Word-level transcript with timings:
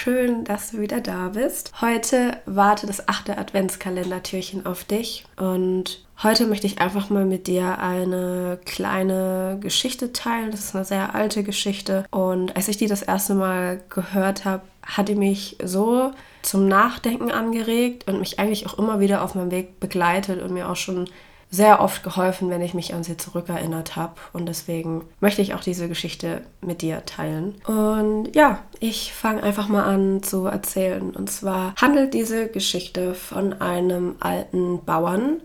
Schön, 0.00 0.44
dass 0.44 0.70
du 0.70 0.78
wieder 0.78 1.00
da 1.00 1.30
bist. 1.30 1.72
Heute 1.80 2.36
wartet 2.46 2.88
das 2.88 3.08
achte 3.08 3.36
Adventskalendertürchen 3.36 4.64
auf 4.64 4.84
dich 4.84 5.24
und 5.36 6.04
heute 6.22 6.46
möchte 6.46 6.68
ich 6.68 6.80
einfach 6.80 7.10
mal 7.10 7.24
mit 7.24 7.48
dir 7.48 7.80
eine 7.80 8.60
kleine 8.64 9.58
Geschichte 9.60 10.12
teilen. 10.12 10.52
Das 10.52 10.60
ist 10.60 10.76
eine 10.76 10.84
sehr 10.84 11.16
alte 11.16 11.42
Geschichte 11.42 12.04
und 12.12 12.54
als 12.54 12.68
ich 12.68 12.76
die 12.76 12.86
das 12.86 13.02
erste 13.02 13.34
Mal 13.34 13.80
gehört 13.88 14.44
habe, 14.44 14.62
hat 14.84 15.08
die 15.08 15.16
mich 15.16 15.56
so 15.64 16.12
zum 16.42 16.68
Nachdenken 16.68 17.32
angeregt 17.32 18.06
und 18.06 18.20
mich 18.20 18.38
eigentlich 18.38 18.68
auch 18.68 18.78
immer 18.78 19.00
wieder 19.00 19.24
auf 19.24 19.34
meinem 19.34 19.50
Weg 19.50 19.80
begleitet 19.80 20.40
und 20.40 20.52
mir 20.52 20.70
auch 20.70 20.76
schon 20.76 21.10
sehr 21.50 21.80
oft 21.80 22.02
geholfen, 22.02 22.50
wenn 22.50 22.60
ich 22.60 22.74
mich 22.74 22.92
an 22.94 23.02
sie 23.02 23.16
zurückerinnert 23.16 23.96
habe. 23.96 24.14
Und 24.32 24.46
deswegen 24.46 25.04
möchte 25.20 25.40
ich 25.40 25.54
auch 25.54 25.60
diese 25.60 25.88
Geschichte 25.88 26.42
mit 26.60 26.82
dir 26.82 27.04
teilen. 27.06 27.54
Und 27.66 28.34
ja, 28.34 28.58
ich 28.80 29.14
fange 29.14 29.42
einfach 29.42 29.68
mal 29.68 29.84
an 29.84 30.22
zu 30.22 30.46
erzählen. 30.46 31.10
Und 31.10 31.30
zwar 31.30 31.74
handelt 31.76 32.12
diese 32.12 32.48
Geschichte 32.48 33.14
von 33.14 33.60
einem 33.60 34.16
alten 34.20 34.84
Bauern, 34.84 35.40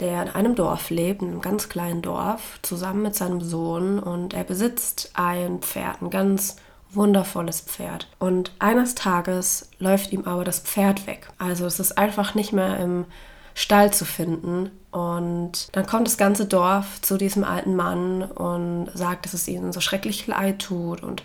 der 0.00 0.24
in 0.24 0.28
einem 0.30 0.56
Dorf 0.56 0.90
lebt, 0.90 1.22
in 1.22 1.28
einem 1.28 1.40
ganz 1.40 1.68
kleinen 1.68 2.02
Dorf, 2.02 2.58
zusammen 2.62 3.02
mit 3.02 3.14
seinem 3.14 3.40
Sohn. 3.40 4.00
Und 4.00 4.34
er 4.34 4.44
besitzt 4.44 5.12
ein 5.14 5.60
Pferd, 5.60 6.02
ein 6.02 6.10
ganz 6.10 6.56
wundervolles 6.90 7.60
Pferd. 7.60 8.08
Und 8.18 8.50
eines 8.58 8.96
Tages 8.96 9.70
läuft 9.78 10.12
ihm 10.12 10.24
aber 10.24 10.42
das 10.42 10.58
Pferd 10.58 11.06
weg. 11.06 11.28
Also 11.38 11.66
es 11.66 11.78
ist 11.78 11.98
einfach 11.98 12.34
nicht 12.34 12.52
mehr 12.52 12.80
im 12.80 13.04
Stall 13.56 13.90
zu 13.90 14.04
finden. 14.04 14.70
Und 14.90 15.74
dann 15.74 15.86
kommt 15.86 16.06
das 16.06 16.18
ganze 16.18 16.44
Dorf 16.44 17.00
zu 17.00 17.16
diesem 17.16 17.42
alten 17.42 17.74
Mann 17.74 18.22
und 18.22 18.90
sagt, 18.94 19.24
dass 19.24 19.32
es 19.32 19.48
ihnen 19.48 19.72
so 19.72 19.80
schrecklich 19.80 20.26
leid 20.26 20.60
tut 20.60 21.02
und 21.02 21.22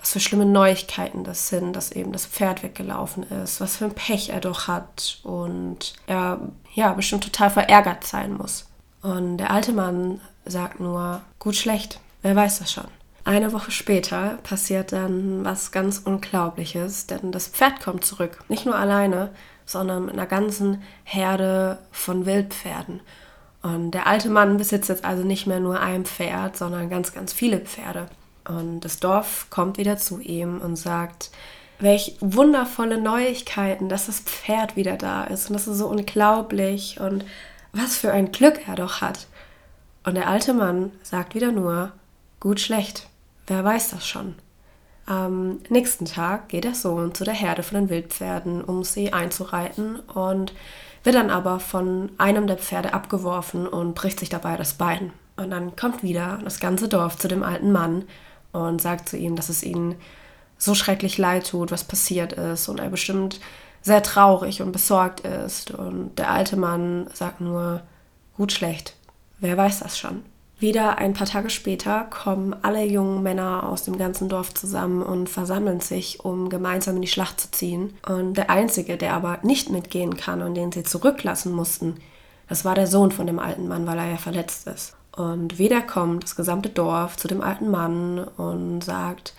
was 0.00 0.12
für 0.12 0.20
schlimme 0.20 0.46
Neuigkeiten 0.46 1.24
das 1.24 1.48
sind, 1.48 1.74
dass 1.74 1.92
eben 1.92 2.12
das 2.12 2.26
Pferd 2.26 2.62
weggelaufen 2.62 3.22
ist, 3.42 3.60
was 3.60 3.76
für 3.76 3.84
ein 3.86 3.94
Pech 3.94 4.30
er 4.30 4.40
doch 4.40 4.66
hat 4.66 5.20
und 5.22 5.94
er 6.06 6.40
ja 6.74 6.92
bestimmt 6.92 7.24
total 7.24 7.50
verärgert 7.50 8.04
sein 8.04 8.34
muss. 8.34 8.66
Und 9.02 9.36
der 9.36 9.50
alte 9.50 9.72
Mann 9.72 10.20
sagt 10.46 10.80
nur, 10.80 11.20
gut 11.38 11.56
schlecht, 11.56 12.00
wer 12.22 12.34
weiß 12.34 12.60
das 12.60 12.72
schon. 12.72 12.88
Eine 13.24 13.52
Woche 13.52 13.70
später 13.70 14.38
passiert 14.42 14.92
dann 14.92 15.44
was 15.44 15.72
ganz 15.72 15.98
Unglaubliches, 15.98 17.06
denn 17.06 17.32
das 17.32 17.48
Pferd 17.48 17.80
kommt 17.80 18.04
zurück. 18.04 18.42
Nicht 18.48 18.66
nur 18.66 18.76
alleine, 18.76 19.30
sondern 19.66 20.06
mit 20.06 20.14
einer 20.14 20.26
ganzen 20.26 20.82
Herde 21.04 21.78
von 21.90 22.26
Wildpferden. 22.26 23.00
Und 23.62 23.92
der 23.92 24.06
alte 24.06 24.28
Mann 24.28 24.58
besitzt 24.58 24.88
jetzt 24.88 25.04
also 25.04 25.22
nicht 25.22 25.46
mehr 25.46 25.60
nur 25.60 25.80
ein 25.80 26.04
Pferd, 26.04 26.56
sondern 26.56 26.90
ganz, 26.90 27.12
ganz 27.14 27.32
viele 27.32 27.60
Pferde. 27.60 28.06
Und 28.46 28.80
das 28.80 29.00
Dorf 29.00 29.46
kommt 29.48 29.78
wieder 29.78 29.96
zu 29.96 30.20
ihm 30.20 30.60
und 30.60 30.76
sagt, 30.76 31.30
welch 31.78 32.16
wundervolle 32.20 33.00
Neuigkeiten, 33.00 33.88
dass 33.88 34.06
das 34.06 34.20
Pferd 34.20 34.76
wieder 34.76 34.96
da 34.96 35.24
ist. 35.24 35.48
Und 35.48 35.54
das 35.54 35.66
ist 35.66 35.78
so 35.78 35.86
unglaublich 35.88 37.00
und 37.00 37.24
was 37.72 37.96
für 37.96 38.12
ein 38.12 38.32
Glück 38.32 38.68
er 38.68 38.76
doch 38.76 39.00
hat. 39.00 39.26
Und 40.04 40.14
der 40.14 40.28
alte 40.28 40.52
Mann 40.52 40.92
sagt 41.02 41.34
wieder 41.34 41.50
nur, 41.50 41.92
gut, 42.40 42.60
schlecht. 42.60 43.08
Wer 43.46 43.64
weiß 43.64 43.90
das 43.90 44.06
schon? 44.06 44.34
Am 45.06 45.58
nächsten 45.68 46.06
Tag 46.06 46.48
geht 46.48 46.64
der 46.64 46.74
Sohn 46.74 47.14
zu 47.14 47.24
der 47.24 47.34
Herde 47.34 47.62
von 47.62 47.78
den 47.78 47.90
Wildpferden, 47.90 48.64
um 48.64 48.84
sie 48.84 49.12
einzureiten 49.12 50.00
und 50.00 50.54
wird 51.02 51.16
dann 51.16 51.30
aber 51.30 51.60
von 51.60 52.10
einem 52.16 52.46
der 52.46 52.56
Pferde 52.56 52.94
abgeworfen 52.94 53.66
und 53.66 53.94
bricht 53.94 54.18
sich 54.18 54.30
dabei 54.30 54.56
das 54.56 54.74
Bein. 54.74 55.12
Und 55.36 55.50
dann 55.50 55.76
kommt 55.76 56.02
wieder 56.02 56.38
das 56.42 56.58
ganze 56.58 56.88
Dorf 56.88 57.18
zu 57.18 57.28
dem 57.28 57.42
alten 57.42 57.70
Mann 57.70 58.04
und 58.52 58.80
sagt 58.80 59.08
zu 59.08 59.16
ihm, 59.18 59.36
dass 59.36 59.50
es 59.50 59.62
ihnen 59.62 59.96
so 60.56 60.74
schrecklich 60.74 61.18
leid 61.18 61.50
tut, 61.50 61.70
was 61.70 61.84
passiert 61.84 62.32
ist 62.32 62.68
und 62.68 62.78
er 62.78 62.88
bestimmt 62.88 63.40
sehr 63.82 64.02
traurig 64.02 64.62
und 64.62 64.72
besorgt 64.72 65.20
ist. 65.20 65.72
Und 65.72 66.18
der 66.18 66.30
alte 66.30 66.56
Mann 66.56 67.08
sagt 67.12 67.42
nur, 67.42 67.82
gut 68.36 68.52
schlecht, 68.52 68.96
wer 69.40 69.56
weiß 69.56 69.80
das 69.80 69.98
schon. 69.98 70.22
Wieder 70.60 70.98
ein 70.98 71.14
paar 71.14 71.26
Tage 71.26 71.50
später 71.50 72.04
kommen 72.04 72.54
alle 72.62 72.84
jungen 72.84 73.22
Männer 73.22 73.68
aus 73.68 73.82
dem 73.82 73.98
ganzen 73.98 74.28
Dorf 74.28 74.54
zusammen 74.54 75.02
und 75.02 75.28
versammeln 75.28 75.80
sich, 75.80 76.20
um 76.24 76.48
gemeinsam 76.48 76.96
in 76.96 77.02
die 77.02 77.08
Schlacht 77.08 77.40
zu 77.40 77.50
ziehen. 77.50 77.94
Und 78.08 78.34
der 78.34 78.50
Einzige, 78.50 78.96
der 78.96 79.14
aber 79.14 79.38
nicht 79.42 79.70
mitgehen 79.70 80.16
kann 80.16 80.42
und 80.42 80.54
den 80.54 80.70
sie 80.70 80.84
zurücklassen 80.84 81.52
mussten, 81.52 81.96
das 82.48 82.64
war 82.64 82.74
der 82.74 82.86
Sohn 82.86 83.10
von 83.10 83.26
dem 83.26 83.38
alten 83.38 83.68
Mann, 83.68 83.86
weil 83.86 83.98
er 83.98 84.10
ja 84.10 84.16
verletzt 84.16 84.66
ist. 84.68 84.94
Und 85.16 85.58
wieder 85.58 85.80
kommt 85.80 86.24
das 86.24 86.36
gesamte 86.36 86.68
Dorf 86.68 87.16
zu 87.16 87.28
dem 87.28 87.40
alten 87.40 87.70
Mann 87.70 88.18
und 88.36 88.82
sagt, 88.82 89.34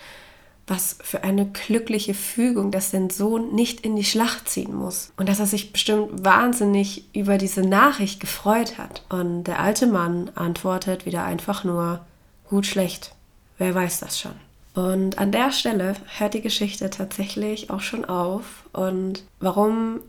was 0.68 0.98
für 1.02 1.24
eine 1.24 1.46
glückliche 1.46 2.14
Fügung, 2.14 2.72
dass 2.72 2.92
sein 2.92 3.10
Sohn 3.10 3.54
nicht 3.54 3.82
in 3.82 3.96
die 3.96 4.04
Schlacht 4.04 4.50
ziehen 4.50 4.74
muss. 4.74 5.12
Und 5.16 5.30
dass 5.30 5.40
er 5.40 5.46
sich 5.46 5.72
bestimmt 5.72 6.26
wahnsinnig 6.26 7.06
über 7.14 7.38
diese 7.38 7.62
Nachricht 7.62 8.20
gefreut 8.20 8.78
hat. 8.78 9.04
Und 9.10 9.44
der 9.44 9.60
alte 9.60 9.86
Mann 9.86 10.32
antwortet 10.34 11.06
wieder 11.06 11.24
einfach 11.24 11.64
nur, 11.64 12.04
gut, 12.50 12.66
schlecht. 12.66 13.14
Wer 13.58 13.76
weiß 13.76 14.00
das 14.00 14.20
schon. 14.20 14.34
Und 14.74 15.20
an 15.20 15.32
der 15.32 15.52
Stelle 15.52 15.96
hört 16.18 16.34
die 16.34 16.42
Geschichte 16.42 16.90
tatsächlich 16.90 17.70
auch 17.70 17.82
schon 17.82 18.04
auf. 18.04 18.64
Und 18.74 19.24
warum 19.40 20.02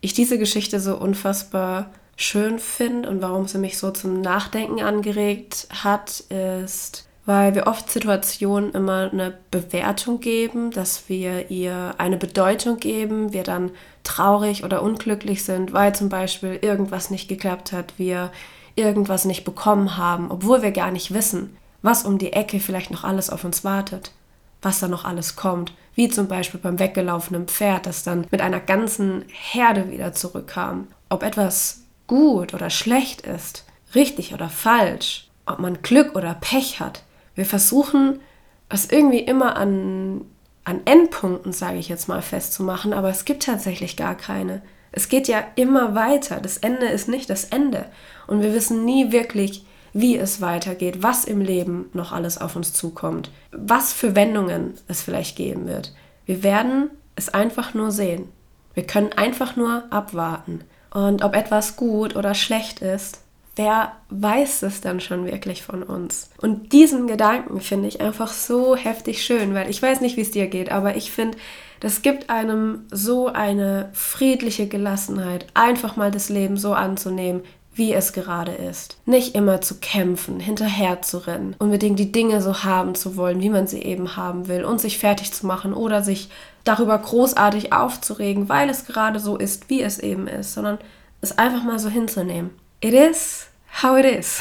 ich 0.00 0.14
diese 0.14 0.38
Geschichte 0.38 0.80
so 0.80 0.96
unfassbar 0.96 1.90
schön 2.16 2.58
finde 2.58 3.08
und 3.10 3.20
warum 3.20 3.48
sie 3.48 3.58
mich 3.58 3.78
so 3.78 3.90
zum 3.90 4.20
Nachdenken 4.20 4.80
angeregt 4.80 5.66
hat, 5.70 6.20
ist, 6.30 7.06
weil 7.26 7.54
wir 7.54 7.66
oft 7.66 7.90
Situationen 7.90 8.72
immer 8.72 9.10
eine 9.10 9.34
Bewertung 9.50 10.20
geben, 10.20 10.70
dass 10.70 11.08
wir 11.08 11.50
ihr 11.50 11.94
eine 11.98 12.16
Bedeutung 12.16 12.78
geben, 12.78 13.32
wir 13.32 13.44
dann 13.44 13.70
traurig 14.02 14.64
oder 14.64 14.82
unglücklich 14.82 15.44
sind, 15.44 15.72
weil 15.72 15.94
zum 15.94 16.10
Beispiel 16.10 16.58
irgendwas 16.60 17.10
nicht 17.10 17.28
geklappt 17.28 17.72
hat, 17.72 17.94
wir 17.96 18.30
irgendwas 18.76 19.24
nicht 19.24 19.44
bekommen 19.44 19.96
haben, 19.96 20.30
obwohl 20.30 20.62
wir 20.62 20.72
gar 20.72 20.90
nicht 20.90 21.14
wissen, 21.14 21.56
was 21.80 22.04
um 22.04 22.18
die 22.18 22.32
Ecke 22.32 22.60
vielleicht 22.60 22.90
noch 22.90 23.04
alles 23.04 23.30
auf 23.30 23.44
uns 23.44 23.64
wartet, 23.64 24.12
was 24.60 24.80
da 24.80 24.88
noch 24.88 25.04
alles 25.04 25.36
kommt, 25.36 25.72
wie 25.94 26.08
zum 26.08 26.28
Beispiel 26.28 26.60
beim 26.60 26.78
weggelaufenen 26.78 27.46
Pferd, 27.46 27.86
das 27.86 28.02
dann 28.02 28.26
mit 28.30 28.40
einer 28.40 28.60
ganzen 28.60 29.24
Herde 29.28 29.90
wieder 29.90 30.12
zurückkam. 30.12 30.88
Ob 31.08 31.22
etwas 31.22 31.82
gut 32.06 32.52
oder 32.52 32.68
schlecht 32.68 33.22
ist, 33.22 33.64
richtig 33.94 34.34
oder 34.34 34.48
falsch, 34.48 35.28
ob 35.46 35.58
man 35.58 35.82
Glück 35.82 36.16
oder 36.16 36.34
Pech 36.34 36.80
hat, 36.80 37.02
wir 37.34 37.46
versuchen, 37.46 38.20
es 38.68 38.90
irgendwie 38.90 39.20
immer 39.20 39.56
an, 39.56 40.22
an 40.64 40.80
Endpunkten, 40.84 41.52
sage 41.52 41.78
ich 41.78 41.88
jetzt 41.88 42.08
mal, 42.08 42.22
festzumachen, 42.22 42.92
aber 42.92 43.08
es 43.08 43.24
gibt 43.24 43.44
tatsächlich 43.44 43.96
gar 43.96 44.16
keine. 44.16 44.62
Es 44.92 45.08
geht 45.08 45.28
ja 45.28 45.42
immer 45.56 45.94
weiter. 45.94 46.40
Das 46.40 46.58
Ende 46.58 46.86
ist 46.86 47.08
nicht 47.08 47.28
das 47.28 47.44
Ende. 47.44 47.86
Und 48.26 48.42
wir 48.42 48.54
wissen 48.54 48.84
nie 48.84 49.10
wirklich, 49.10 49.66
wie 49.92 50.16
es 50.16 50.40
weitergeht, 50.40 51.02
was 51.02 51.24
im 51.24 51.40
Leben 51.40 51.88
noch 51.92 52.12
alles 52.12 52.40
auf 52.40 52.56
uns 52.56 52.72
zukommt, 52.72 53.30
was 53.52 53.92
für 53.92 54.16
Wendungen 54.16 54.74
es 54.88 55.02
vielleicht 55.02 55.36
geben 55.36 55.66
wird. 55.66 55.92
Wir 56.26 56.42
werden 56.42 56.90
es 57.16 57.28
einfach 57.28 57.74
nur 57.74 57.90
sehen. 57.90 58.28
Wir 58.74 58.86
können 58.86 59.12
einfach 59.12 59.56
nur 59.56 59.84
abwarten. 59.90 60.62
Und 60.92 61.22
ob 61.22 61.34
etwas 61.34 61.76
gut 61.76 62.16
oder 62.16 62.34
schlecht 62.34 62.80
ist, 62.80 63.23
wer 63.56 63.92
weiß 64.10 64.62
es 64.62 64.80
dann 64.80 65.00
schon 65.00 65.26
wirklich 65.26 65.62
von 65.62 65.82
uns? 65.82 66.30
Und 66.40 66.72
diesen 66.72 67.06
Gedanken 67.06 67.60
finde 67.60 67.88
ich 67.88 68.00
einfach 68.00 68.32
so 68.32 68.76
heftig 68.76 69.24
schön, 69.24 69.54
weil 69.54 69.70
ich 69.70 69.80
weiß 69.80 70.00
nicht, 70.00 70.16
wie 70.16 70.22
es 70.22 70.30
dir 70.30 70.46
geht, 70.46 70.70
aber 70.70 70.96
ich 70.96 71.10
finde, 71.10 71.38
das 71.80 72.02
gibt 72.02 72.30
einem 72.30 72.86
so 72.90 73.28
eine 73.28 73.90
friedliche 73.92 74.66
Gelassenheit, 74.66 75.46
einfach 75.54 75.96
mal 75.96 76.10
das 76.10 76.28
Leben 76.28 76.56
so 76.56 76.72
anzunehmen, 76.72 77.42
wie 77.76 77.92
es 77.92 78.12
gerade 78.12 78.52
ist. 78.52 78.98
Nicht 79.04 79.34
immer 79.34 79.60
zu 79.60 79.76
kämpfen, 79.80 80.38
hinterher 80.38 81.02
zu 81.02 81.18
rennen, 81.18 81.56
unbedingt 81.58 81.98
die 81.98 82.12
Dinge 82.12 82.40
so 82.40 82.62
haben 82.62 82.94
zu 82.94 83.16
wollen, 83.16 83.40
wie 83.40 83.50
man 83.50 83.66
sie 83.66 83.82
eben 83.82 84.16
haben 84.16 84.46
will 84.46 84.64
und 84.64 84.80
sich 84.80 84.98
fertig 84.98 85.32
zu 85.32 85.46
machen 85.46 85.74
oder 85.74 86.02
sich 86.02 86.30
darüber 86.62 86.96
großartig 86.96 87.72
aufzuregen, 87.72 88.48
weil 88.48 88.70
es 88.70 88.86
gerade 88.86 89.18
so 89.18 89.36
ist, 89.36 89.68
wie 89.70 89.82
es 89.82 89.98
eben 89.98 90.28
ist, 90.28 90.54
sondern 90.54 90.78
es 91.20 91.36
einfach 91.36 91.64
mal 91.64 91.78
so 91.78 91.88
hinzunehmen 91.88 92.50
it 92.84 92.92
is 92.92 93.46
how 93.82 93.96
it 93.96 94.04
is. 94.04 94.40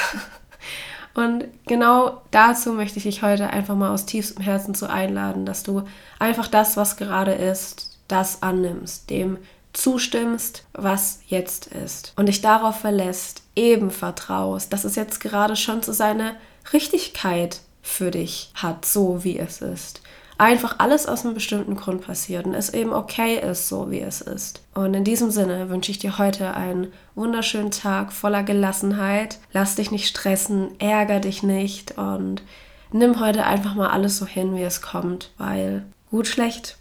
Und 1.16 1.46
genau 1.66 2.22
dazu 2.32 2.74
möchte 2.74 2.98
ich 2.98 3.04
dich 3.04 3.22
heute 3.22 3.50
einfach 3.50 3.76
mal 3.76 3.94
aus 3.94 4.06
tiefstem 4.06 4.44
Herzen 4.44 4.76
zu 4.76 4.90
einladen, 4.90 5.46
dass 5.46 5.64
du 5.64 5.84
einfach 6.20 6.48
das, 6.48 6.76
was 6.76 6.98
gerade 6.98 7.32
ist, 7.32 8.00
das 8.08 8.44
annimmst, 8.44 9.10
dem 9.10 9.38
zustimmst, 9.72 10.66
was 10.74 11.20
jetzt 11.28 11.68
ist 11.68 12.14
und 12.16 12.26
dich 12.28 12.42
darauf 12.42 12.80
verlässt, 12.80 13.44
eben 13.56 13.92
vertraust, 13.92 14.74
dass 14.74 14.84
es 14.84 14.96
jetzt 14.96 15.20
gerade 15.20 15.56
schon 15.56 15.82
zu 15.82 15.94
seiner 15.94 16.36
Richtigkeit 16.74 17.62
für 17.82 18.12
dich 18.12 18.52
hat, 18.56 18.86
so 18.86 19.24
wie 19.24 19.40
es 19.40 19.62
ist 19.62 20.02
einfach 20.44 20.76
alles 20.80 21.08
aus 21.08 21.26
einem 21.26 21.34
bestimmten 21.34 21.76
Grund 21.76 22.06
passiert 22.06 22.46
und 22.46 22.54
es 22.54 22.74
eben 22.74 22.94
okay 22.94 23.40
ist, 23.40 23.68
so 23.68 23.90
wie 23.92 24.02
es 24.02 24.22
ist. 24.22 24.62
Und 24.74 24.94
in 24.94 25.04
diesem 25.04 25.32
Sinne 25.32 25.70
wünsche 25.70 25.92
ich 25.92 26.00
dir 26.00 26.18
heute 26.18 26.54
einen 26.54 26.88
wunderschönen 27.16 27.72
Tag 27.72 28.12
voller 28.12 28.44
Gelassenheit. 28.44 29.40
Lass 29.52 29.76
dich 29.76 29.92
nicht 29.92 30.08
stressen, 30.08 30.80
ärger 30.80 31.20
dich 31.20 31.44
nicht 31.44 31.98
und 31.98 32.44
nimm 32.92 33.20
heute 33.20 33.46
einfach 33.46 33.76
mal 33.76 33.90
alles 33.90 34.18
so 34.18 34.26
hin, 34.26 34.56
wie 34.56 34.64
es 34.64 34.82
kommt, 34.82 35.32
weil 35.38 35.84
gut 36.10 36.28
schlecht, 36.28 36.78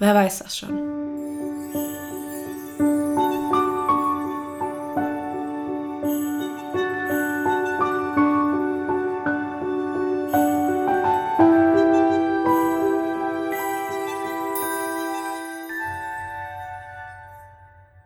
Wer 0.00 0.14
weiß 0.14 0.38
das 0.38 0.56
schon? 0.56 1.09